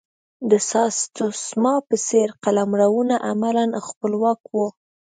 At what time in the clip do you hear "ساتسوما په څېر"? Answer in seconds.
0.69-2.27